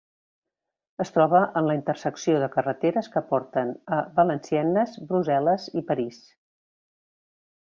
[1.03, 6.23] Es troba a la intersecció de carreteres que porten a Valenciennes, Brussel·les i París.